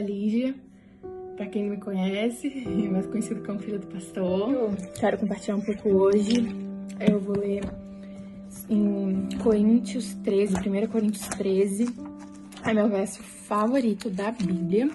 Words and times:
Lígia, 0.00 0.54
pra 1.36 1.46
quem 1.46 1.64
não 1.64 1.70
me 1.70 1.80
conhece, 1.80 2.48
mais 2.90 3.06
conhecido 3.06 3.42
como 3.44 3.58
filha 3.58 3.78
do 3.78 3.86
pastor. 3.86 4.52
Eu 4.52 4.76
quero 4.98 5.18
compartilhar 5.18 5.56
um 5.56 5.60
pouco 5.60 5.88
hoje. 5.88 6.46
Eu 7.00 7.20
vou 7.20 7.38
ler 7.38 7.62
em 8.68 9.28
Coríntios 9.42 10.14
13, 10.22 10.54
1 10.56 10.86
Coríntios 10.88 11.26
13, 11.28 11.86
é 12.64 12.74
meu 12.74 12.88
verso 12.88 13.22
favorito 13.22 14.10
da 14.10 14.30
Bíblia. 14.30 14.90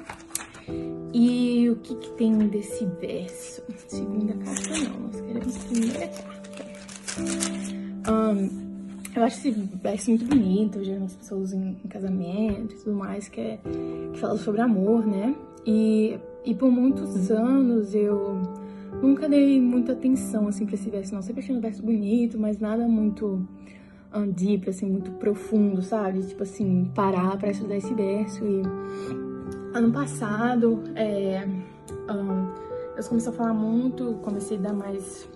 E 1.14 1.70
o 1.70 1.76
que, 1.78 1.96
que 1.96 2.12
tem 2.12 2.38
desse 2.50 2.86
verso? 3.00 3.64
Segunda 3.88 4.34
carta 4.34 4.78
não, 4.90 5.00
nós 5.00 5.22
queremos 5.22 5.58
primeira 5.60 6.08
carta. 6.08 6.66
Um, 8.12 8.65
eu 9.16 9.24
acho 9.24 9.38
esse 9.38 9.52
verso 9.52 10.10
muito 10.10 10.26
bonito, 10.26 10.84
já 10.84 10.96
as 10.98 11.16
pessoas 11.16 11.54
em, 11.54 11.78
em, 11.84 11.88
casamento 11.88 12.74
e 12.74 12.78
tudo 12.78 12.96
mais, 12.96 13.30
que, 13.30 13.40
é, 13.40 13.60
que 14.12 14.20
fala 14.20 14.38
sobre 14.38 14.62
amor, 14.62 15.08
né? 15.08 15.36
E, 15.66 16.20
e 16.44 16.54
por 16.54 16.70
muitos 16.70 17.32
anos 17.32 17.96
eu 17.96 18.42
nunca 19.02 19.30
dei 19.30 19.62
muita 19.62 19.94
atenção, 19.94 20.48
assim, 20.48 20.66
pra 20.66 20.76
esse 20.76 20.90
verso, 20.90 21.14
não. 21.14 21.22
Sempre 21.22 21.42
achei 21.42 21.56
um 21.56 21.62
verso 21.62 21.82
bonito, 21.82 22.38
mas 22.38 22.60
nada 22.60 22.88
muito 22.88 23.48
um, 24.14 24.30
deep, 24.30 24.70
assim, 24.70 24.86
muito 24.86 25.12
profundo, 25.12 25.82
sabe? 25.82 26.22
Tipo 26.22 26.44
assim, 26.44 26.92
parar 26.94 27.38
pra 27.38 27.52
estudar 27.52 27.78
esse 27.78 27.94
verso. 27.94 28.44
E 28.44 28.62
ano 29.74 29.92
passado, 29.92 30.84
é, 30.94 31.48
um, 32.12 32.52
eu 32.98 33.04
comecei 33.08 33.32
a 33.32 33.36
falar 33.36 33.54
muito, 33.54 34.16
comecei 34.22 34.58
a 34.58 34.62
dar 34.62 34.74
mais 34.74 35.28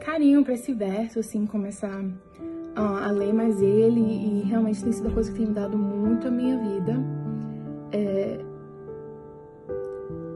carinho 0.00 0.44
pra 0.44 0.54
esse 0.54 0.72
verso, 0.72 1.18
assim, 1.18 1.46
começar 1.46 2.04
a 2.76 3.10
ler 3.10 3.32
mais 3.32 3.60
ele 3.62 4.00
e 4.00 4.42
realmente 4.42 4.84
tem 4.84 4.92
sido 4.92 5.06
uma 5.06 5.14
coisa 5.14 5.30
que 5.30 5.38
tem 5.38 5.46
mudado 5.46 5.78
muito 5.78 6.28
a 6.28 6.30
minha 6.30 6.58
vida. 6.58 6.94
É, 7.92 8.38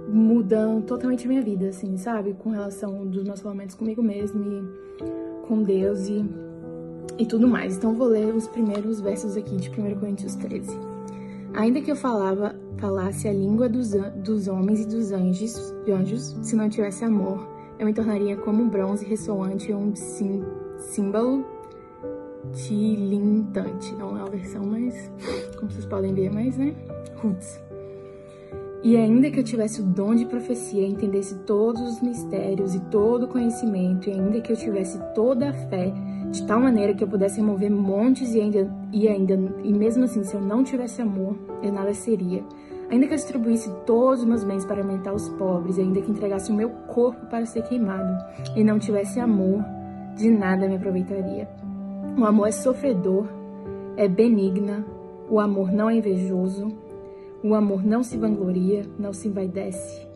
mudando 0.08 0.84
totalmente 0.84 1.26
a 1.26 1.28
minha 1.28 1.42
vida, 1.42 1.68
assim, 1.68 1.96
sabe? 1.96 2.34
Com 2.34 2.50
relação 2.50 3.06
dos 3.06 3.24
meus 3.24 3.40
falamentos 3.40 3.74
comigo 3.74 4.02
mesmo 4.02 4.42
e 4.42 5.46
com 5.46 5.62
Deus 5.62 6.08
e, 6.08 6.24
e 7.18 7.26
tudo 7.26 7.46
mais. 7.46 7.76
Então 7.76 7.94
vou 7.94 8.08
ler 8.08 8.34
os 8.34 8.48
primeiros 8.48 9.00
versos 9.00 9.36
aqui 9.36 9.56
de 9.56 9.70
1 9.70 9.98
Coríntios 9.98 10.34
13. 10.36 10.76
Ainda 11.54 11.80
que 11.80 11.90
eu 11.90 11.96
falava, 11.96 12.54
falasse 12.78 13.28
a 13.28 13.32
língua 13.32 13.68
dos, 13.68 13.90
dos 14.24 14.48
homens 14.48 14.80
e 14.80 14.86
dos 14.86 15.12
anjos, 15.12 15.74
de 15.84 15.92
anjos, 15.92 16.36
se 16.42 16.56
não 16.56 16.68
tivesse 16.68 17.04
amor, 17.04 17.46
eu 17.78 17.86
me 17.86 17.92
tornaria 17.92 18.36
como 18.36 18.62
um 18.62 18.68
bronze 18.68 19.04
ressoante 19.04 19.72
ou 19.72 19.80
um 19.80 19.94
símbolo 19.94 21.44
tilintante. 22.52 23.94
Não 23.94 24.16
é 24.16 24.22
uma 24.22 24.30
versão 24.30 24.64
mais, 24.64 25.10
como 25.58 25.70
vocês 25.70 25.86
podem 25.86 26.14
ver, 26.14 26.30
mais, 26.32 26.56
né? 26.56 26.74
Roots. 27.16 27.60
E 28.82 28.96
ainda 28.96 29.30
que 29.30 29.38
eu 29.38 29.44
tivesse 29.44 29.82
o 29.82 29.84
dom 29.84 30.14
de 30.14 30.24
profecia, 30.24 30.86
entendesse 30.86 31.34
todos 31.40 31.82
os 31.82 32.00
mistérios 32.00 32.74
e 32.74 32.80
todo 32.80 33.24
o 33.24 33.28
conhecimento, 33.28 34.08
e 34.08 34.12
ainda 34.12 34.40
que 34.40 34.50
eu 34.50 34.56
tivesse 34.56 34.98
toda 35.14 35.50
a 35.50 35.52
fé, 35.52 35.92
de 36.30 36.46
tal 36.46 36.60
maneira 36.60 36.94
que 36.94 37.04
eu 37.04 37.08
pudesse 37.08 37.40
remover 37.40 37.70
montes 37.70 38.34
e 38.34 38.40
ainda, 38.40 38.72
e 38.90 39.06
ainda, 39.06 39.34
e 39.62 39.72
mesmo 39.72 40.04
assim, 40.04 40.24
se 40.24 40.34
eu 40.34 40.40
não 40.40 40.64
tivesse 40.64 41.02
amor, 41.02 41.36
eu 41.62 41.70
nada 41.70 41.92
seria. 41.92 42.42
Ainda 42.90 43.06
que 43.06 43.12
eu 43.12 43.16
distribuísse 43.16 43.70
todos 43.84 44.20
os 44.20 44.26
meus 44.26 44.44
bens 44.44 44.64
para 44.64 44.80
alimentar 44.80 45.12
os 45.12 45.28
pobres, 45.28 45.78
ainda 45.78 46.00
que 46.00 46.10
entregasse 46.10 46.50
o 46.50 46.54
meu 46.54 46.70
corpo 46.70 47.26
para 47.26 47.44
ser 47.44 47.62
queimado, 47.64 48.24
e 48.56 48.64
não 48.64 48.78
tivesse 48.78 49.20
amor, 49.20 49.62
de 50.16 50.30
nada 50.30 50.66
me 50.66 50.76
aproveitaria. 50.76 51.46
O 52.18 52.24
amor 52.24 52.48
é 52.48 52.52
sofredor, 52.52 53.26
é 53.96 54.06
benigna, 54.06 54.84
o 55.28 55.38
amor 55.40 55.72
não 55.72 55.88
é 55.88 55.94
invejoso, 55.94 56.68
o 57.42 57.54
amor 57.54 57.84
não 57.84 58.02
se 58.02 58.18
vangloria, 58.18 58.84
não 58.98 59.12
se 59.12 59.28
envaidece, 59.28 60.06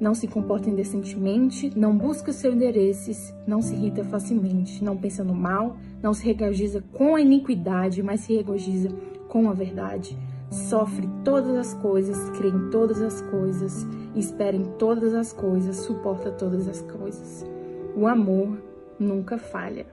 não 0.00 0.14
se 0.14 0.26
comporta 0.26 0.68
indecentemente, 0.68 1.70
não 1.78 1.96
busca 1.96 2.32
seus 2.32 2.54
interesses, 2.54 3.32
não 3.46 3.62
se 3.62 3.74
irrita 3.74 4.02
facilmente, 4.02 4.82
não 4.82 4.96
pensa 4.96 5.22
no 5.22 5.34
mal, 5.34 5.76
não 6.02 6.12
se 6.12 6.24
regozija 6.24 6.82
com 6.92 7.14
a 7.14 7.20
iniquidade, 7.20 8.02
mas 8.02 8.20
se 8.20 8.34
regozija 8.34 8.90
com 9.28 9.48
a 9.48 9.52
verdade. 9.52 10.18
Sofre 10.50 11.08
todas 11.24 11.56
as 11.56 11.74
coisas, 11.74 12.30
crê 12.30 12.48
em 12.48 12.70
todas 12.70 13.00
as 13.00 13.20
coisas, 13.22 13.86
espera 14.16 14.56
em 14.56 14.64
todas 14.76 15.14
as 15.14 15.32
coisas, 15.32 15.76
suporta 15.76 16.30
todas 16.32 16.66
as 16.66 16.80
coisas. 16.82 17.46
O 17.96 18.06
amor 18.08 18.58
nunca 18.98 19.38
falha. 19.38 19.86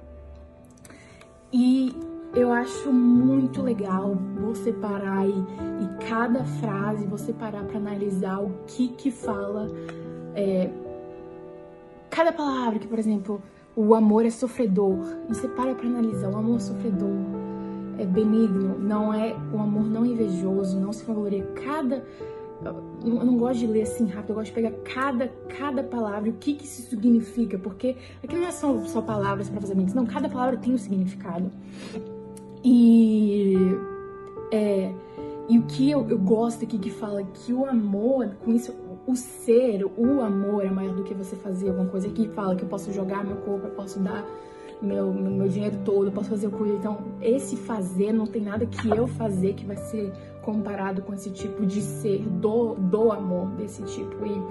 E 1.51 1.95
eu 2.35 2.51
acho 2.51 2.91
muito 2.93 3.61
legal 3.61 4.15
você 4.39 4.71
parar 4.71 5.27
e, 5.27 5.31
e 5.31 6.07
cada 6.07 6.43
frase 6.43 7.07
você 7.07 7.33
parar 7.33 7.63
para 7.63 7.77
analisar 7.77 8.39
o 8.39 8.51
que 8.67 8.89
que 8.89 9.09
fala 9.09 9.67
é, 10.35 10.69
cada 12.09 12.31
palavra 12.31 12.77
que 12.77 12.87
por 12.87 12.99
exemplo 12.99 13.41
o 13.75 13.95
amor 13.95 14.25
é 14.25 14.29
sofredor 14.29 14.99
e 15.27 15.33
você 15.33 15.47
para 15.47 15.73
para 15.73 15.87
analisar 15.87 16.29
o 16.29 16.37
amor 16.37 16.57
é 16.57 16.59
sofredor 16.59 17.17
é 17.97 18.05
benigno 18.05 18.77
não 18.77 19.11
é 19.11 19.35
o 19.51 19.57
amor 19.57 19.85
não 19.85 20.05
é 20.05 20.09
invejoso 20.09 20.79
não 20.79 20.93
se 20.93 21.03
vangloria 21.03 21.43
cada 21.65 22.05
eu 22.63 23.25
não 23.25 23.37
gosto 23.37 23.59
de 23.59 23.67
ler 23.67 23.83
assim 23.83 24.05
rápido, 24.07 24.31
eu 24.31 24.35
gosto 24.35 24.47
de 24.47 24.53
pegar 24.53 24.71
cada, 24.83 25.27
cada 25.57 25.83
palavra, 25.83 26.29
o 26.29 26.33
que, 26.33 26.53
que 26.53 26.65
isso 26.65 26.81
significa, 26.89 27.57
porque 27.57 27.95
aqui 28.23 28.35
não 28.35 28.47
é 28.47 28.51
só, 28.51 28.77
só 28.85 29.01
palavras 29.01 29.49
para 29.49 29.61
fazer 29.61 29.75
mente, 29.75 29.95
não, 29.95 30.05
cada 30.05 30.27
palavra 30.27 30.57
tem 30.57 30.73
um 30.73 30.77
significado. 30.77 31.49
E, 32.63 33.55
é, 34.51 34.93
e 35.47 35.57
o 35.57 35.63
que 35.63 35.89
eu, 35.89 36.07
eu 36.09 36.19
gosto 36.19 36.65
aqui 36.65 36.77
que 36.77 36.91
fala 36.91 37.23
que 37.23 37.53
o 37.53 37.65
amor, 37.65 38.35
com 38.43 38.51
isso, 38.51 38.73
o 39.07 39.15
ser, 39.15 39.83
o 39.97 40.21
amor 40.21 40.65
é 40.65 40.69
maior 40.69 40.93
do 40.93 41.03
que 41.03 41.13
você 41.13 41.35
fazer 41.35 41.69
alguma 41.69 41.89
coisa. 41.89 42.07
Aqui 42.07 42.27
fala 42.29 42.55
que 42.55 42.63
eu 42.63 42.69
posso 42.69 42.91
jogar 42.91 43.25
meu 43.25 43.37
corpo, 43.37 43.65
eu 43.65 43.71
posso 43.71 43.99
dar 43.99 44.23
meu, 44.81 45.11
meu 45.11 45.47
dinheiro 45.47 45.77
todo, 45.83 46.07
eu 46.07 46.11
posso 46.11 46.29
fazer 46.29 46.47
o 46.47 46.51
coisa. 46.51 46.75
Então, 46.75 46.99
esse 47.21 47.55
fazer 47.55 48.13
não 48.13 48.25
tem 48.25 48.41
nada 48.41 48.65
que 48.65 48.89
eu 48.89 49.07
fazer 49.07 49.53
que 49.53 49.65
vai 49.65 49.77
ser 49.77 50.13
comparado 50.51 51.01
com 51.01 51.13
esse 51.13 51.29
tipo 51.29 51.65
de 51.65 51.81
ser, 51.81 52.19
do, 52.27 52.75
do 52.75 53.11
amor 53.11 53.47
desse 53.51 53.81
tipo. 53.83 54.25
E, 54.25 54.41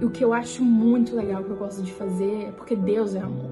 e 0.00 0.04
o 0.04 0.10
que 0.10 0.24
eu 0.24 0.32
acho 0.32 0.64
muito 0.64 1.14
legal, 1.14 1.42
que 1.42 1.50
eu 1.50 1.56
gosto 1.56 1.82
de 1.82 1.92
fazer, 1.92 2.46
é 2.48 2.52
porque 2.52 2.74
Deus 2.74 3.14
é 3.14 3.20
amor. 3.20 3.50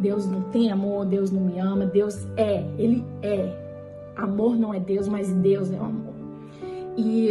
Deus 0.00 0.26
não 0.26 0.42
tem 0.42 0.70
amor, 0.70 1.06
Deus 1.06 1.30
não 1.30 1.42
me 1.42 1.58
ama, 1.58 1.86
Deus 1.86 2.26
é, 2.36 2.64
Ele 2.78 3.04
é. 3.22 3.60
Amor 4.16 4.56
não 4.56 4.74
é 4.74 4.80
Deus, 4.80 5.08
mas 5.08 5.32
Deus 5.32 5.70
é 5.72 5.76
o 5.76 5.84
amor. 5.84 6.14
E, 6.96 7.30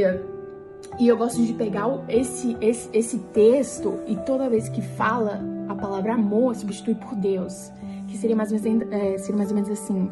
e 0.99 1.07
eu 1.07 1.17
gosto 1.17 1.43
de 1.43 1.53
pegar 1.53 1.87
esse, 2.07 2.57
esse, 2.61 2.89
esse 2.93 3.19
texto 3.33 3.99
e 4.07 4.15
toda 4.15 4.49
vez 4.49 4.69
que 4.69 4.81
fala 4.81 5.41
a 5.67 5.75
palavra 5.75 6.13
amor, 6.13 6.55
substitui 6.55 6.95
por 6.95 7.15
Deus 7.15 7.71
que 8.11 8.17
seria 8.17 8.35
mais 8.35 8.51
ou 8.51 8.59
menos, 8.59 8.91
é, 8.91 9.17
seria 9.17 9.37
mais 9.37 9.49
ou 9.49 9.55
menos 9.55 9.69
assim: 9.69 10.09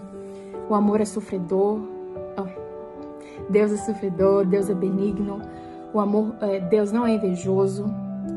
o 0.69 0.73
amor 0.73 1.01
é 1.01 1.05
sofredor, 1.05 1.79
Deus 3.49 3.71
é 3.71 3.77
sofredor, 3.77 4.45
Deus 4.45 4.69
é 4.69 4.73
benigno, 4.73 5.41
o 5.93 5.99
amor, 5.99 6.35
é, 6.41 6.59
Deus 6.59 6.91
não 6.91 7.05
é 7.05 7.15
invejoso, 7.15 7.85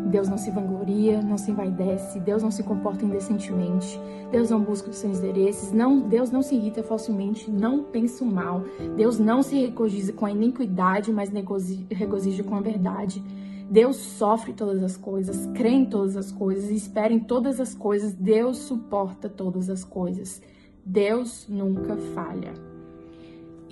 Deus 0.06 0.28
não 0.28 0.38
se 0.38 0.50
vangloria, 0.50 1.22
não 1.22 1.38
se 1.38 1.50
envaidece, 1.50 2.18
Deus 2.20 2.42
não 2.42 2.50
se 2.50 2.62
comporta 2.62 3.04
indecentemente, 3.04 4.00
Deus 4.30 4.50
não 4.50 4.60
busca 4.60 4.90
os 4.90 4.96
seus 4.96 5.18
interesses, 5.18 5.72
não, 5.72 6.00
Deus 6.00 6.30
não 6.30 6.42
se 6.42 6.54
irrita 6.54 6.82
facilmente, 6.82 7.50
não 7.50 7.84
pensa 7.84 8.24
o 8.24 8.26
mal, 8.26 8.64
Deus 8.96 9.18
não 9.18 9.42
se 9.42 9.58
regozija 9.58 10.12
com 10.12 10.26
a 10.26 10.30
iniquidade, 10.30 11.12
mas 11.12 11.30
regozija 11.90 12.42
com 12.42 12.54
a 12.54 12.60
verdade. 12.60 13.22
Deus 13.70 13.96
sofre 13.96 14.52
todas 14.52 14.82
as 14.82 14.96
coisas, 14.98 15.46
crê 15.54 15.70
em 15.70 15.86
todas 15.86 16.16
as 16.16 16.30
coisas, 16.30 16.70
espera 16.70 17.12
em 17.12 17.20
todas 17.20 17.58
as 17.58 17.74
coisas, 17.74 18.12
Deus 18.12 18.58
suporta 18.58 19.28
todas 19.28 19.70
as 19.70 19.82
coisas. 19.82 20.42
Deus 20.84 21.46
nunca 21.48 21.96
falha. 22.14 22.71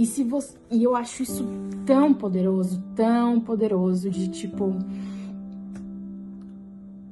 E 0.00 0.06
se 0.06 0.24
você, 0.24 0.56
e 0.70 0.82
eu 0.82 0.96
acho 0.96 1.22
isso 1.22 1.46
tão 1.84 2.14
poderoso, 2.14 2.82
tão 2.96 3.38
poderoso 3.38 4.08
de 4.08 4.28
tipo 4.28 4.74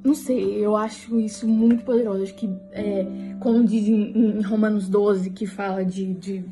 não 0.03 0.15
sei, 0.15 0.55
eu 0.55 0.75
acho 0.75 1.19
isso 1.19 1.47
muito 1.47 1.83
poderoso. 1.83 2.23
Acho 2.23 2.33
que, 2.33 2.49
é, 2.71 3.05
como 3.39 3.63
diz 3.63 3.87
em, 3.87 4.39
em 4.39 4.41
Romanos 4.41 4.89
12, 4.89 5.29
que 5.29 5.45
fala 5.45 5.85
de, 5.85 6.15
de 6.15 6.43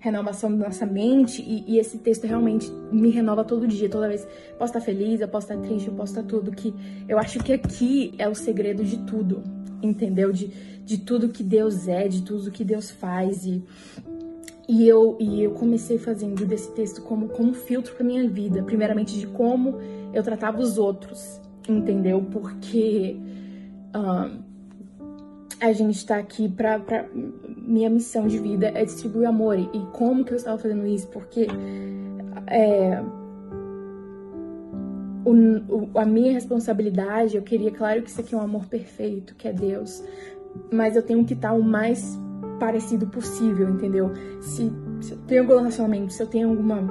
renovação 0.00 0.50
da 0.50 0.66
nossa 0.66 0.84
mente 0.84 1.40
e, 1.40 1.64
e, 1.68 1.78
esse 1.78 1.98
texto 1.98 2.26
realmente 2.26 2.68
me 2.90 3.10
renova 3.10 3.44
todo 3.44 3.68
dia, 3.68 3.88
toda 3.88 4.08
vez. 4.08 4.26
Posso 4.58 4.76
estar 4.76 4.80
feliz, 4.80 5.20
eu 5.20 5.28
posso 5.28 5.52
estar 5.52 5.64
triste, 5.64 5.86
eu 5.86 5.94
posso 5.94 6.18
estar 6.18 6.24
tudo. 6.24 6.50
Que 6.50 6.74
eu 7.08 7.20
acho 7.20 7.38
que 7.38 7.52
aqui 7.52 8.14
é 8.18 8.28
o 8.28 8.34
segredo 8.34 8.82
de 8.82 8.98
tudo, 9.04 9.44
entendeu? 9.80 10.32
De, 10.32 10.48
de 10.84 10.98
tudo 10.98 11.28
que 11.28 11.44
Deus 11.44 11.86
é, 11.86 12.08
de 12.08 12.22
tudo 12.22 12.50
que 12.50 12.64
Deus 12.64 12.90
faz 12.90 13.46
e 13.46 13.62
e 14.68 14.88
eu, 14.88 15.16
e 15.20 15.42
eu 15.42 15.50
comecei 15.52 15.98
fazendo 15.98 16.46
desse 16.46 16.72
texto 16.72 17.02
como, 17.02 17.28
como 17.28 17.52
filtro 17.52 17.94
para 17.94 18.04
minha 18.04 18.28
vida, 18.28 18.62
primeiramente 18.62 19.18
de 19.18 19.26
como 19.26 19.78
eu 20.12 20.22
tratava 20.22 20.60
os 20.60 20.78
outros, 20.78 21.40
entendeu? 21.68 22.24
Porque 22.30 23.18
a 25.60 25.72
gente 25.72 25.96
está 25.96 26.18
aqui 26.18 26.48
para 26.48 27.06
minha 27.56 27.88
missão 27.88 28.26
de 28.26 28.38
vida 28.38 28.70
é 28.74 28.84
distribuir 28.84 29.28
amor. 29.28 29.58
E 29.58 29.86
como 29.92 30.24
que 30.24 30.32
eu 30.32 30.36
estava 30.36 30.58
fazendo 30.58 30.86
isso? 30.86 31.08
Porque 31.08 31.46
é, 32.46 33.02
o, 35.24 35.32
o, 35.32 35.98
a 35.98 36.04
minha 36.04 36.32
responsabilidade, 36.32 37.36
eu 37.36 37.42
queria, 37.42 37.70
claro 37.70 38.02
que 38.02 38.10
isso 38.10 38.20
aqui 38.20 38.34
é 38.34 38.38
um 38.38 38.42
amor 38.42 38.66
perfeito, 38.66 39.34
que 39.34 39.48
é 39.48 39.52
Deus, 39.52 40.04
mas 40.70 40.96
eu 40.96 41.02
tenho 41.02 41.24
que 41.24 41.34
estar 41.34 41.52
o 41.52 41.62
mais 41.62 42.18
parecido 42.58 43.06
possível, 43.06 43.68
entendeu? 43.68 44.12
Se, 44.40 44.72
se 45.00 45.12
eu 45.12 45.18
tenho 45.26 45.42
algum 45.42 45.56
relacionamento, 45.56 46.12
se 46.12 46.22
eu 46.22 46.26
tenho 46.26 46.48
alguma 46.48 46.82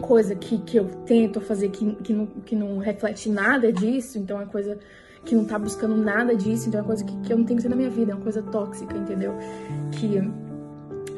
coisa 0.00 0.34
que, 0.34 0.58
que 0.58 0.76
eu 0.76 0.86
tento 1.04 1.40
fazer 1.40 1.68
que, 1.70 1.94
que, 1.96 2.12
não, 2.12 2.26
que 2.26 2.56
não 2.56 2.78
reflete 2.78 3.28
nada 3.28 3.72
disso, 3.72 4.18
então 4.18 4.40
é 4.40 4.46
coisa 4.46 4.78
que 5.24 5.34
não 5.34 5.44
tá 5.44 5.58
buscando 5.58 5.96
nada 5.96 6.34
disso, 6.34 6.68
então 6.68 6.80
é 6.80 6.84
coisa 6.84 7.04
que, 7.04 7.14
que 7.20 7.32
eu 7.32 7.36
não 7.36 7.44
tenho 7.44 7.58
que 7.58 7.62
ter 7.62 7.68
na 7.68 7.76
minha 7.76 7.90
vida, 7.90 8.12
é 8.12 8.14
uma 8.14 8.22
coisa 8.22 8.42
tóxica, 8.42 8.96
entendeu? 8.96 9.34
Que 9.92 10.18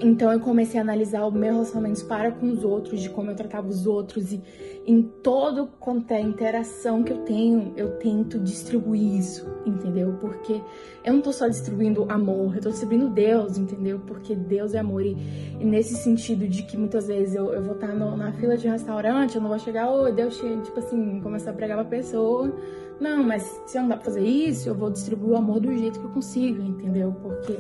então 0.03 0.33
eu 0.33 0.41
comecei 0.41 0.81
a 0.81 0.83
analisar 0.83 1.25
o 1.25 1.31
meu 1.31 1.53
relacionamento 1.53 2.05
para 2.07 2.33
com 2.33 2.51
os 2.51 2.65
outros, 2.65 3.01
de 3.01 3.09
como 3.09 3.31
eu 3.31 3.37
tratava 3.37 3.69
os 3.69 3.87
outros 3.87 4.33
e 4.33 4.43
em 4.85 5.01
todo 5.01 5.69
quanto 5.79 6.11
é 6.11 6.21
interação 6.21 7.05
que 7.05 7.13
eu 7.13 7.19
tenho, 7.19 7.73
eu 7.77 7.97
tento 7.99 8.41
distribuir 8.41 9.17
isso, 9.17 9.47
entendeu? 9.65 10.19
Porque 10.21 10.61
eu 11.05 11.13
não 11.13 11.21
tô 11.21 11.33
só 11.33 11.47
distribuindo 11.47 12.05
amor, 12.11 12.57
eu 12.57 12.61
tô 12.61 12.71
distribuindo 12.71 13.09
Deus, 13.09 13.57
entendeu? 13.57 14.01
Porque 14.01 14.35
Deus 14.35 14.75
é 14.75 14.81
amor 14.81 15.07
e, 15.07 15.17
e 15.61 15.65
nesse 15.65 15.95
sentido 15.95 16.49
de 16.49 16.65
que 16.65 16.77
muitas 16.77 17.07
vezes 17.07 17.37
eu, 17.37 17.53
eu 17.53 17.63
vou 17.63 17.75
estar 17.75 17.95
no, 17.95 18.17
na 18.17 18.33
fila 18.33 18.57
de 18.57 18.67
um 18.67 18.73
restaurante, 18.73 19.37
eu 19.37 19.41
não 19.41 19.51
vou 19.51 19.59
chegar, 19.61 19.89
ô, 19.89 20.07
oh, 20.07 20.11
Deus, 20.11 20.37
tipo 20.37 20.81
assim, 20.81 21.21
começar 21.21 21.53
a 21.53 21.55
pregar 21.55 21.79
pra 21.79 21.85
pessoa. 21.85 22.53
Não, 22.99 23.23
mas 23.23 23.43
se 23.67 23.79
não 23.79 23.89
dá 23.89 23.97
pra 23.97 24.07
fazer 24.07 24.25
isso, 24.25 24.69
eu 24.69 24.75
vou 24.75 24.91
distribuir 24.91 25.33
o 25.33 25.37
amor 25.37 25.61
do 25.61 25.73
jeito 25.77 26.01
que 26.01 26.05
eu 26.05 26.11
consigo, 26.11 26.61
entendeu? 26.61 27.15
Porque... 27.23 27.53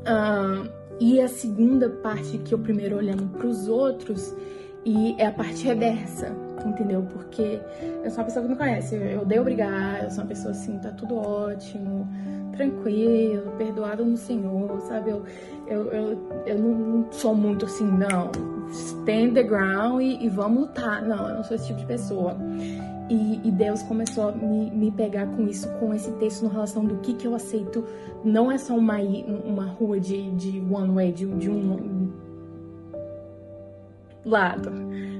Uh, 0.00 0.79
e 1.00 1.20
a 1.20 1.28
segunda 1.28 1.88
parte 1.88 2.38
que 2.38 2.52
eu 2.52 2.58
primeiro 2.58 2.96
olhando 2.96 3.26
para 3.28 3.46
os 3.46 3.66
outros 3.66 4.36
e 4.84 5.14
é 5.18 5.26
a 5.26 5.32
parte 5.32 5.64
reversa, 5.64 6.32
entendeu? 6.64 7.06
Porque 7.10 7.60
eu 8.04 8.10
sou 8.10 8.20
uma 8.20 8.24
pessoa 8.24 8.44
que 8.44 8.50
me 8.50 8.56
conhece, 8.56 8.94
eu 8.94 9.22
odeio 9.22 9.42
brigar, 9.42 10.04
eu 10.04 10.10
sou 10.10 10.22
uma 10.22 10.28
pessoa 10.28 10.52
assim, 10.52 10.78
tá 10.78 10.90
tudo 10.90 11.16
ótimo, 11.16 12.06
tranquilo, 12.52 13.50
perdoado 13.56 14.04
no 14.04 14.16
Senhor, 14.16 14.80
sabe? 14.82 15.10
Eu, 15.10 15.24
eu, 15.66 15.92
eu, 15.92 16.18
eu 16.46 16.58
não 16.58 17.10
sou 17.10 17.34
muito 17.34 17.64
assim, 17.64 17.84
não, 17.84 18.30
stand 18.70 19.34
the 19.34 19.42
ground 19.42 20.02
e, 20.02 20.24
e 20.24 20.28
vamos 20.28 20.60
lutar. 20.62 21.02
Não, 21.02 21.28
eu 21.28 21.36
não 21.36 21.44
sou 21.44 21.56
esse 21.56 21.66
tipo 21.66 21.80
de 21.80 21.86
pessoa. 21.86 22.36
E, 23.10 23.40
e, 23.42 23.50
Deus 23.50 23.82
começou 23.82 24.28
a 24.28 24.32
me, 24.32 24.70
me 24.70 24.90
pegar 24.92 25.26
com 25.26 25.44
isso, 25.48 25.68
com 25.80 25.92
esse 25.92 26.12
texto 26.12 26.44
no 26.44 26.48
relação 26.48 26.84
do 26.84 26.98
que, 26.98 27.14
que 27.14 27.26
eu 27.26 27.34
aceito. 27.34 27.84
Não 28.24 28.52
é 28.52 28.56
só 28.56 28.76
uma, 28.76 28.98
uma 28.98 29.66
rua 29.66 29.98
de, 29.98 30.30
de 30.36 30.60
one 30.72 30.94
way, 30.94 31.12
de, 31.12 31.26
de 31.26 31.50
um 31.50 32.08
lado. 34.24 34.70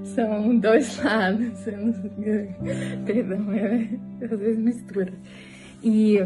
São 0.04 0.56
dois 0.56 0.96
lados. 1.02 1.64
Perdão, 3.04 3.52
é, 3.52 3.88
às 4.22 4.38
vezes 4.38 4.58
mistura. 4.58 5.12
E 5.82 6.18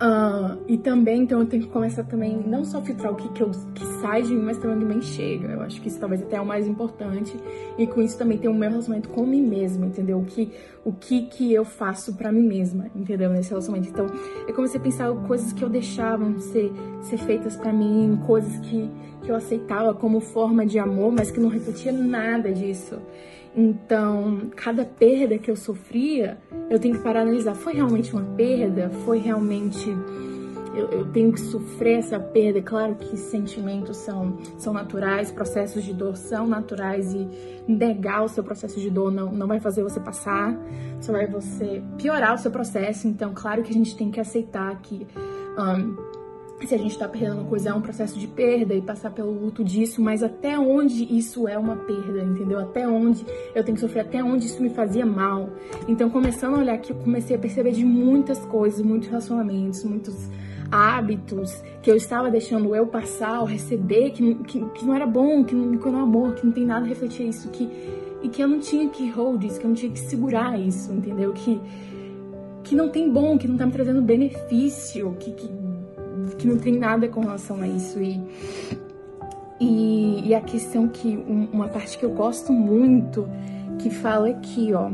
Uh, 0.00 0.58
e 0.66 0.78
também, 0.78 1.20
então, 1.20 1.40
eu 1.40 1.46
tenho 1.46 1.64
que 1.64 1.68
começar 1.68 2.04
também, 2.04 2.34
não 2.46 2.64
só 2.64 2.80
filtrar 2.80 3.12
o 3.12 3.16
que, 3.16 3.28
que, 3.28 3.42
eu, 3.42 3.50
que 3.74 3.84
sai 4.00 4.22
de 4.22 4.32
mim, 4.32 4.42
mas 4.42 4.56
também 4.56 4.76
onde 4.76 4.86
me 4.86 5.02
chega. 5.02 5.48
Eu 5.48 5.60
acho 5.60 5.78
que 5.78 5.88
isso 5.88 6.00
talvez 6.00 6.22
até 6.22 6.36
é 6.36 6.40
o 6.40 6.46
mais 6.46 6.66
importante. 6.66 7.36
E 7.76 7.86
com 7.86 8.00
isso 8.00 8.16
também 8.16 8.38
ter 8.38 8.48
o 8.48 8.54
meu 8.54 8.70
relacionamento 8.70 9.10
com 9.10 9.26
mim 9.26 9.42
mesma, 9.42 9.84
entendeu? 9.84 10.18
O 10.18 10.24
que, 10.24 10.52
o 10.86 10.90
que, 10.90 11.26
que 11.26 11.52
eu 11.52 11.66
faço 11.66 12.14
para 12.14 12.32
mim 12.32 12.48
mesma, 12.48 12.86
entendeu? 12.96 13.28
Nesse 13.28 13.50
relacionamento. 13.50 13.90
Então, 13.90 14.06
eu 14.48 14.54
comecei 14.54 14.80
a 14.80 14.82
pensar 14.82 15.12
coisas 15.26 15.52
que 15.52 15.62
eu 15.62 15.68
deixava 15.68 16.24
ser, 16.40 16.72
ser 17.02 17.18
feitas 17.18 17.54
para 17.54 17.70
mim, 17.70 18.18
coisas 18.26 18.56
que, 18.60 18.90
que 19.22 19.30
eu 19.30 19.36
aceitava 19.36 19.92
como 19.92 20.18
forma 20.20 20.64
de 20.64 20.78
amor, 20.78 21.12
mas 21.12 21.30
que 21.30 21.38
não 21.38 21.50
refletia 21.50 21.92
nada 21.92 22.50
disso. 22.50 22.98
Então, 23.54 24.50
cada 24.54 24.84
perda 24.84 25.36
que 25.36 25.50
eu 25.50 25.56
sofria, 25.56 26.38
eu 26.68 26.78
tenho 26.78 26.96
que 26.96 27.02
parar 27.02 27.20
e 27.20 27.22
analisar: 27.22 27.54
foi 27.54 27.74
realmente 27.74 28.12
uma 28.12 28.24
perda? 28.36 28.90
Foi 29.04 29.18
realmente. 29.18 29.90
Eu, 30.72 30.88
eu, 30.90 31.04
tenho 31.06 31.32
que 31.32 31.40
sofrer 31.40 31.98
essa 31.98 32.20
perda. 32.20 32.62
Claro 32.62 32.94
que 32.94 33.16
sentimentos 33.16 33.96
são, 33.96 34.38
são 34.56 34.72
naturais, 34.72 35.32
processos 35.32 35.82
de 35.82 35.92
dor 35.92 36.16
são 36.16 36.46
naturais 36.46 37.12
e 37.12 37.28
negar 37.66 38.22
o 38.22 38.28
seu 38.28 38.44
processo 38.44 38.78
de 38.78 38.88
dor 38.88 39.10
não, 39.10 39.32
não 39.32 39.48
vai 39.48 39.58
fazer 39.58 39.82
você 39.82 39.98
passar, 39.98 40.56
só 41.00 41.10
vai 41.10 41.26
você 41.26 41.82
piorar 41.98 42.34
o 42.34 42.38
seu 42.38 42.52
processo. 42.52 43.08
Então, 43.08 43.32
claro 43.34 43.64
que 43.64 43.70
a 43.70 43.74
gente 43.74 43.96
tem 43.96 44.12
que 44.12 44.20
aceitar 44.20 44.80
que. 44.80 45.08
Um, 45.58 46.19
se 46.66 46.74
a 46.74 46.78
gente 46.78 46.98
tá 46.98 47.08
perdendo 47.08 47.40
uma 47.40 47.44
coisa, 47.44 47.70
é 47.70 47.74
um 47.74 47.80
processo 47.80 48.18
de 48.18 48.26
perda 48.26 48.74
e 48.74 48.82
passar 48.82 49.10
pelo 49.10 49.32
luto 49.32 49.64
disso, 49.64 50.00
mas 50.02 50.22
até 50.22 50.58
onde 50.58 51.04
isso 51.16 51.48
é 51.48 51.58
uma 51.58 51.76
perda, 51.76 52.22
entendeu? 52.22 52.58
Até 52.58 52.86
onde 52.86 53.24
eu 53.54 53.64
tenho 53.64 53.74
que 53.74 53.80
sofrer, 53.80 54.00
até 54.00 54.22
onde 54.22 54.46
isso 54.46 54.62
me 54.62 54.70
fazia 54.70 55.06
mal. 55.06 55.50
Então, 55.88 56.10
começando 56.10 56.56
a 56.56 56.58
olhar 56.58 56.74
aqui, 56.74 56.92
eu 56.92 56.96
comecei 56.96 57.34
a 57.34 57.38
perceber 57.38 57.72
de 57.72 57.84
muitas 57.84 58.38
coisas, 58.46 58.82
muitos 58.82 59.08
relacionamentos, 59.08 59.82
muitos 59.84 60.28
hábitos 60.70 61.62
que 61.82 61.90
eu 61.90 61.96
estava 61.96 62.30
deixando 62.30 62.74
eu 62.74 62.86
passar, 62.86 63.40
ou 63.40 63.46
receber, 63.46 64.10
que, 64.10 64.34
que, 64.44 64.64
que 64.64 64.84
não 64.84 64.94
era 64.94 65.06
bom, 65.06 65.42
que 65.42 65.54
não, 65.54 65.76
que 65.76 65.88
não 65.88 65.98
é 65.98 66.02
amor, 66.02 66.34
que 66.34 66.46
não 66.46 66.52
tem 66.52 66.64
nada 66.64 66.84
a 66.84 66.88
refletir 66.88 67.26
isso, 67.26 67.48
que, 67.48 67.68
e 68.22 68.28
que 68.28 68.42
eu 68.42 68.48
não 68.48 68.60
tinha 68.60 68.88
que 68.88 69.08
hold 69.10 69.42
isso, 69.44 69.58
que 69.58 69.64
eu 69.64 69.68
não 69.68 69.74
tinha 69.74 69.90
que 69.90 69.98
segurar 69.98 70.58
isso, 70.58 70.92
entendeu? 70.92 71.32
Que, 71.32 71.60
que 72.62 72.76
não 72.76 72.88
tem 72.88 73.10
bom, 73.10 73.36
que 73.36 73.48
não 73.48 73.56
tá 73.56 73.66
me 73.66 73.72
trazendo 73.72 74.00
benefício, 74.02 75.16
que, 75.18 75.32
que 75.32 75.48
que 76.38 76.46
não 76.46 76.58
tem 76.58 76.78
nada 76.78 77.08
com 77.08 77.20
relação 77.20 77.60
a 77.60 77.66
isso. 77.66 78.00
E, 78.00 78.20
e, 79.60 80.28
e 80.28 80.34
a 80.34 80.40
questão 80.40 80.88
que, 80.88 81.16
um, 81.16 81.48
uma 81.52 81.68
parte 81.68 81.98
que 81.98 82.04
eu 82.04 82.10
gosto 82.10 82.52
muito, 82.52 83.28
que 83.78 83.90
fala 83.90 84.28
aqui, 84.28 84.72
ó, 84.72 84.90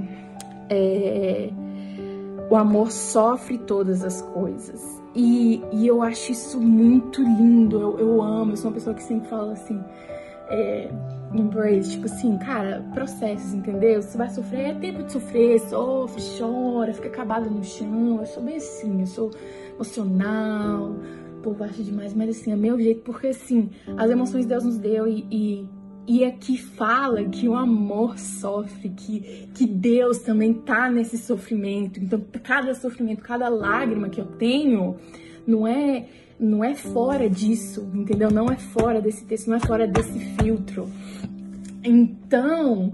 é, 0.69 1.51
o 2.51 2.57
amor 2.57 2.91
sofre 2.91 3.59
todas 3.59 4.05
as 4.05 4.23
coisas. 4.23 4.97
E, 5.15 5.63
e 5.73 5.87
eu 5.87 6.03
acho 6.03 6.33
isso 6.33 6.61
muito 6.61 7.23
lindo, 7.23 7.81
eu, 7.81 7.99
eu 7.99 8.23
amo, 8.23 8.53
eu 8.53 8.57
sou 8.57 8.71
uma 8.71 8.75
pessoa 8.75 8.95
que 8.95 9.03
sempre 9.03 9.29
fala 9.29 9.53
assim, 9.53 9.83
é, 10.49 10.91
embrace, 11.35 11.93
tipo 11.93 12.07
assim, 12.07 12.39
cara, 12.39 12.85
processos, 12.95 13.53
entendeu? 13.55 14.01
Você 14.01 14.17
vai 14.17 14.29
sofrer, 14.31 14.71
é 14.71 14.75
tempo 14.75 15.03
de 15.03 15.13
sofrer, 15.13 15.61
sofre, 15.61 16.23
chora, 16.39 16.93
fica 16.93 17.09
acabado 17.09 17.51
no 17.51 17.63
chão. 17.65 18.19
Eu 18.21 18.27
sou 18.27 18.43
bem 18.43 18.57
assim, 18.57 19.01
eu 19.01 19.07
sou 19.07 19.31
emocional, 19.75 20.97
povo 21.43 21.63
acha 21.63 21.83
demais, 21.83 22.13
mas 22.15 22.31
assim, 22.31 22.53
é 22.53 22.57
meu 22.57 22.79
jeito, 22.79 23.03
porque 23.03 23.29
assim, 23.29 23.71
as 23.97 24.11
emoções 24.11 24.47
Deus 24.47 24.65
nos 24.65 24.79
deu 24.79 25.07
e, 25.07 25.27
e, 25.31 25.69
e 26.07 26.25
aqui 26.25 26.59
fala 26.59 27.25
que 27.25 27.49
o 27.49 27.55
amor 27.55 28.19
sofre, 28.19 28.89
que, 28.89 29.49
que 29.55 29.67
Deus 29.67 30.19
também 30.19 30.53
tá 30.53 30.91
nesse 30.91 31.17
sofrimento. 31.17 32.01
Então, 32.01 32.21
cada 32.43 32.75
sofrimento, 32.75 33.23
cada 33.23 33.49
lágrima 33.49 34.09
que 34.09 34.21
eu 34.21 34.27
tenho, 34.27 34.97
não 35.47 35.67
é 35.67 36.07
não 36.39 36.63
é 36.63 36.75
fora 36.75 37.29
disso, 37.29 37.89
entendeu? 37.95 38.31
Não 38.31 38.47
é 38.47 38.57
fora 38.57 39.01
desse 39.01 39.25
texto, 39.25 39.49
não 39.49 39.57
é 39.57 39.61
fora 39.61 39.87
desse 39.87 40.19
filtro. 40.19 40.89
Então, 41.83 42.93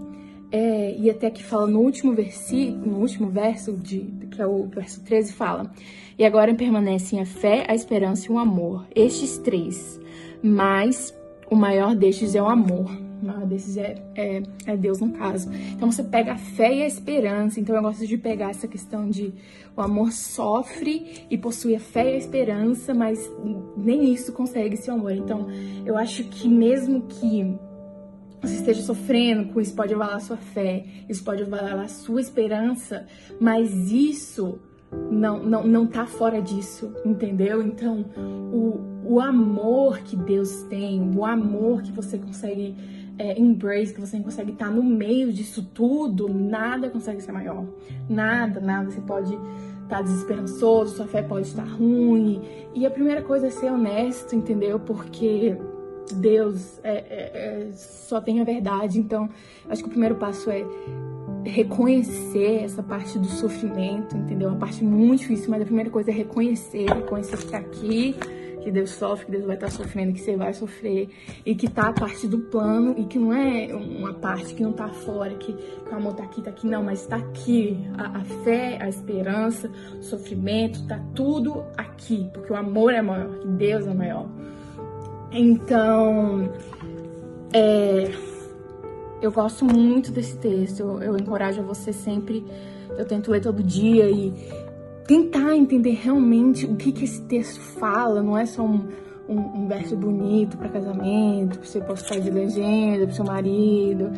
é, 0.51 0.95
e 0.97 1.11
até 1.11 1.31
que 1.31 1.43
fala 1.43 1.67
no 1.67 1.81
último 1.81 2.13
versículo, 2.13 2.93
no 2.93 2.99
último 2.99 3.31
verso, 3.31 3.73
de, 3.73 4.01
que 4.31 4.41
é 4.41 4.47
o 4.47 4.67
verso 4.67 5.03
13, 5.03 5.33
fala: 5.33 5.73
E 6.19 6.25
agora 6.25 6.55
permanecem 6.55 7.21
a 7.21 7.27
fé, 7.27 7.65
a 7.69 7.75
esperança 7.75 8.27
e 8.27 8.31
o 8.31 8.39
amor. 8.39 8.87
Estes 8.95 9.39
três, 9.39 10.01
mas 10.43 11.15
o 11.51 11.57
maior 11.57 11.95
destes 11.95 12.35
é 12.35 12.43
o 12.43 12.49
amor. 12.49 12.91
Maior 13.25 13.47
desses 13.47 13.77
é, 13.77 13.95
é, 14.15 14.43
é 14.67 14.77
Deus, 14.77 15.01
no 15.01 15.11
caso. 15.11 15.51
Então 15.73 15.91
você 15.91 16.03
pega 16.03 16.33
a 16.33 16.39
fé 16.39 16.75
e 16.75 16.83
a 16.83 16.87
esperança. 16.87 17.61
Então 17.61 17.75
eu 17.75 17.83
gosto 17.83 18.07
de 18.07 18.17
pegar 18.17 18.51
essa 18.51 18.69
questão 18.69 19.09
de 19.09 19.33
o 19.77 19.81
amor 19.81 20.13
sofre 20.13 21.27
e 21.31 21.39
possui 21.39 21.75
a 21.75 21.81
fé 21.81 22.13
e 22.13 22.15
a 22.15 22.19
esperança, 22.19 22.93
mas 22.93 23.31
nem 23.77 24.13
isso 24.13 24.33
consegue 24.33 24.77
ser 24.77 24.91
amor. 24.91 25.13
Então 25.13 25.47
eu 25.87 25.97
acho 25.97 26.25
que 26.25 26.49
mesmo 26.49 27.03
que 27.03 27.59
você 28.43 28.57
esteja 28.57 28.83
sofrendo 28.83 29.53
com 29.53 29.61
isso, 29.61 29.75
pode 29.75 29.95
abalar 29.95 30.21
sua 30.21 30.37
fé, 30.37 30.85
isso 31.09 31.23
pode 31.23 31.45
abalar 31.45 31.89
sua 31.89 32.21
esperança, 32.21 33.07
mas 33.41 33.93
isso 33.93 34.59
não, 35.11 35.43
não, 35.45 35.67
não 35.67 35.87
tá 35.87 36.07
fora 36.07 36.41
disso, 36.41 36.93
entendeu? 37.05 37.63
Então, 37.63 38.05
o, 38.53 39.15
o 39.15 39.21
amor 39.21 40.01
que 40.01 40.17
Deus 40.17 40.63
tem, 40.65 41.01
o 41.17 41.25
amor 41.25 41.83
que 41.83 41.93
você 41.93 42.19
consegue 42.19 42.75
é, 43.23 43.39
embrace, 43.39 43.95
que 43.95 44.01
você 44.01 44.19
consegue 44.19 44.51
estar 44.51 44.67
tá 44.67 44.71
no 44.73 44.83
meio 44.83 45.33
disso 45.33 45.63
tudo, 45.73 46.29
nada 46.29 46.91
consegue 46.91 47.21
ser 47.21 47.31
maior. 47.31 47.65
Nada, 48.11 48.61
nada. 48.61 48.91
Você 48.91 49.01
pode 49.01 49.33
estar 49.33 49.99
tá 49.99 50.03
desesperançoso, 50.03 50.97
sua 50.97 51.07
fé 51.07 51.23
pode 51.23 51.47
estar 51.47 51.63
ruim. 51.63 52.43
E 52.75 52.85
a 52.85 52.91
primeira 52.91 53.23
coisa 53.23 53.47
é 53.47 53.51
ser 53.51 53.71
honesto, 53.71 54.35
entendeu? 54.35 54.81
Porque 54.81 55.57
Deus 56.17 56.81
é, 56.83 56.95
é, 56.95 57.31
é, 57.69 57.73
só 57.75 58.21
tem 58.21 58.41
a 58.41 58.45
verdade. 58.45 58.99
Então, 58.99 59.29
acho 59.69 59.83
que 59.83 59.89
o 59.89 59.93
primeiro 59.93 60.17
passo 60.17 60.51
é 60.51 60.67
reconhecer 61.45 62.65
essa 62.65 62.83
parte 62.83 63.21
do 63.21 63.27
sofrimento, 63.27 64.17
entendeu? 64.17 64.49
Uma 64.49 64.59
parte 64.59 64.83
muito 64.83 65.21
difícil, 65.21 65.49
mas 65.49 65.63
a 65.63 65.65
primeira 65.65 65.91
coisa 65.91 66.11
é 66.11 66.15
reconhecer, 66.15 66.89
reconhecer 66.89 67.37
que 67.37 67.47
tá 67.47 67.59
aqui 67.59 68.17
que 68.63 68.71
Deus 68.71 68.91
sofre, 68.91 69.27
que 69.27 69.33
Deus 69.33 69.45
vai 69.45 69.57
estar 69.57 69.71
sofrendo, 69.71 70.13
que 70.13 70.21
você 70.21 70.37
vai 70.37 70.53
sofrer, 70.55 71.09
e 71.45 71.55
que 71.55 71.69
tá 71.69 71.89
a 71.89 71.93
parte 71.93 72.27
do 72.27 72.39
plano, 72.39 72.95
e 72.97 73.05
que 73.05 73.19
não 73.19 73.33
é 73.33 73.75
uma 73.75 74.15
parte 74.15 74.55
que 74.55 74.63
não 74.63 74.73
tá 74.73 74.89
fora, 74.89 75.35
que, 75.35 75.53
que 75.53 75.91
o 75.91 75.95
amor 75.95 76.15
tá 76.15 76.23
aqui, 76.25 76.43
tá 76.43 76.51
aqui, 76.51 76.67
não, 76.67 76.83
mas 76.83 77.07
tá 77.07 77.17
aqui. 77.17 77.79
A, 77.99 78.19
a 78.19 78.25
fé, 78.45 78.79
a 78.81 78.89
esperança, 78.89 79.71
o 79.99 80.03
sofrimento, 80.03 80.87
tá 80.87 81.01
tudo 81.15 81.65
aqui, 81.77 82.31
porque 82.33 82.53
o 82.53 82.57
amor 82.57 82.93
é 82.93 83.03
maior, 83.03 83.39
que 83.39 83.49
Deus 83.49 83.87
é 83.87 83.95
maior. 83.95 84.27
Então, 85.31 86.53
é, 87.53 88.11
eu 89.21 89.31
gosto 89.31 89.65
muito 89.65 90.11
desse 90.11 90.37
texto, 90.37 90.81
eu, 90.81 91.03
eu 91.03 91.17
encorajo 91.17 91.63
você 91.63 91.93
sempre, 91.93 92.45
eu 92.99 93.05
tento 93.05 93.31
ler 93.31 93.41
todo 93.41 93.63
dia 93.63 94.11
e 94.11 94.33
tentar 95.07 95.55
entender 95.57 95.99
realmente 96.03 96.67
o 96.67 96.77
que, 96.77 96.93
que 96.93 97.05
esse 97.05 97.23
texto 97.23 97.61
fala, 97.61 98.23
não 98.23 98.37
é 98.37 98.47
só 98.47 98.63
um, 98.63 98.89
um, 99.29 99.63
um 99.63 99.69
verso 99.69 99.97
bonito 99.97 100.57
para 100.57 100.69
casamento, 100.69 101.59
para 101.59 101.69
você 101.69 101.81
postar 101.81 102.21
de 102.21 102.31
legenda 102.31 103.07
para 103.07 103.15
seu 103.15 103.25
marido. 103.25 104.11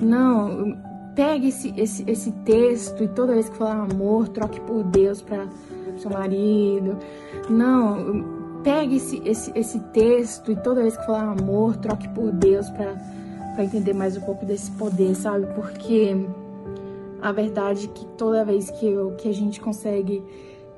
Não, 0.00 0.76
pegue 1.14 1.48
esse, 1.48 1.72
esse, 1.76 2.04
esse 2.06 2.32
texto 2.44 3.02
e 3.04 3.08
toda 3.08 3.34
vez 3.34 3.48
que 3.48 3.56
falar 3.56 3.86
amor, 3.90 4.28
troque 4.28 4.60
por 4.60 4.82
Deus 4.84 5.20
para 5.20 5.46
seu 5.98 6.10
marido. 6.10 6.96
Não, 7.48 8.40
pegue 8.62 8.96
esse, 8.96 9.22
esse, 9.24 9.52
esse 9.54 9.78
texto 9.92 10.52
e 10.52 10.56
toda 10.56 10.82
vez 10.82 10.96
que 10.96 11.04
falar 11.04 11.32
amor, 11.38 11.76
troque 11.76 12.08
por 12.08 12.30
Deus 12.32 12.68
para 12.70 12.94
entender 13.64 13.92
mais 13.92 14.16
um 14.16 14.20
pouco 14.20 14.44
desse 14.46 14.70
poder, 14.72 15.14
sabe? 15.14 15.46
Porque 15.54 16.16
a 17.22 17.32
verdade 17.32 17.86
é 17.86 17.88
que 17.88 18.06
toda 18.16 18.44
vez 18.44 18.70
que, 18.70 18.86
eu, 18.86 19.12
que 19.12 19.28
a 19.28 19.34
gente 19.34 19.60
consegue 19.60 20.22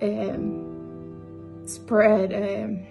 é, 0.01 0.37
spread, 1.67 2.35
é, 2.35 2.83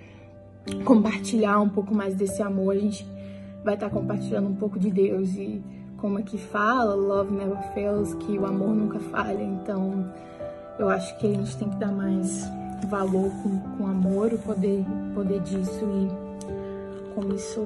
compartilhar 0.85 1.59
um 1.59 1.69
pouco 1.69 1.93
mais 1.93 2.15
desse 2.15 2.41
amor, 2.41 2.75
a 2.75 2.79
gente 2.79 3.05
vai 3.63 3.73
estar 3.73 3.89
tá 3.89 3.93
compartilhando 3.93 4.47
um 4.47 4.55
pouco 4.55 4.79
de 4.79 4.89
Deus 4.89 5.35
e 5.35 5.61
como 5.97 6.19
é 6.19 6.23
que 6.23 6.37
fala, 6.37 6.95
love 6.95 7.31
never 7.31 7.61
fails, 7.73 8.13
que 8.15 8.37
o 8.37 8.45
amor 8.45 8.69
nunca 8.69 8.99
falha. 8.99 9.43
Então, 9.43 10.11
eu 10.79 10.89
acho 10.89 11.15
que 11.19 11.27
a 11.27 11.29
gente 11.29 11.55
tem 11.57 11.69
que 11.69 11.75
dar 11.75 11.91
mais 11.91 12.49
valor 12.87 13.29
com, 13.43 13.59
com 13.77 13.87
amor, 13.87 14.33
o 14.33 14.37
poder, 14.39 14.83
poder 15.13 15.39
disso 15.41 15.85
e 15.85 17.13
como 17.13 17.35
isso 17.35 17.65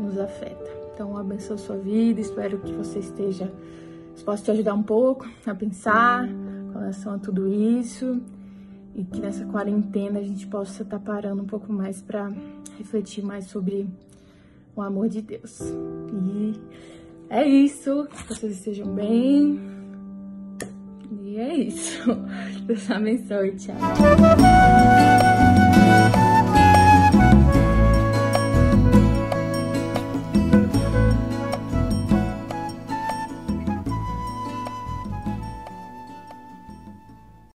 nos 0.00 0.18
afeta. 0.18 0.70
Então, 0.92 1.16
abençoe 1.16 1.58
sua 1.58 1.76
vida, 1.76 2.20
espero 2.20 2.58
que 2.58 2.72
você 2.72 2.98
esteja 2.98 3.50
possa 4.24 4.44
te 4.44 4.50
ajudar 4.50 4.74
um 4.74 4.82
pouco 4.82 5.28
a 5.46 5.54
pensar 5.54 6.28
com 6.72 6.78
relação 6.78 7.14
a 7.14 7.18
tudo 7.18 7.48
isso 7.48 8.20
e 8.94 9.04
que 9.04 9.20
nessa 9.20 9.44
quarentena 9.46 10.18
a 10.18 10.22
gente 10.22 10.46
possa 10.46 10.82
estar 10.82 10.98
parando 10.98 11.42
um 11.42 11.46
pouco 11.46 11.72
mais 11.72 12.02
para 12.02 12.30
refletir 12.78 13.24
mais 13.24 13.46
sobre 13.46 13.88
o 14.74 14.82
amor 14.82 15.08
de 15.08 15.22
Deus. 15.22 15.60
E 16.12 16.60
é 17.28 17.46
isso. 17.46 18.06
Que 18.06 18.34
vocês 18.34 18.52
estejam 18.52 18.92
bem. 18.94 19.60
E 21.22 21.36
é 21.36 21.54
isso. 21.54 22.02
Deus 22.66 22.90
abençoe. 22.90 23.56
Tchau. 23.56 23.76